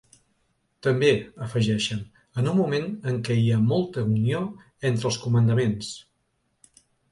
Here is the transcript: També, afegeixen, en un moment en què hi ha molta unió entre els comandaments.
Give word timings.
També, 0.85 1.09
afegeixen, 1.47 2.01
en 2.43 2.49
un 2.53 2.57
moment 2.61 2.89
en 3.13 3.21
què 3.29 3.37
hi 3.41 3.45
ha 3.51 3.61
molta 3.67 4.07
unió 4.15 4.43
entre 4.93 5.11
els 5.13 5.23
comandaments. 5.29 5.95